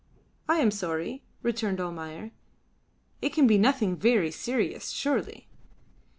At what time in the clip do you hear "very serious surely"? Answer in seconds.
3.97-5.47